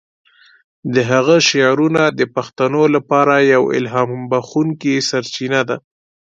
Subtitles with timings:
[0.93, 5.77] د هغه شعرونه د پښتنو لپاره یوه الهام بخښونکی سرچینه ده.